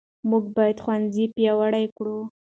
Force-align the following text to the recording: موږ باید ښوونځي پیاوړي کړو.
موږ 0.29 0.43
باید 0.55 0.77
ښوونځي 0.83 1.25
پیاوړي 1.35 1.85
کړو. 1.97 2.17